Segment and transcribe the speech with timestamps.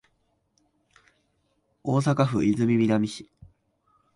[1.83, 3.29] 大阪府泉南市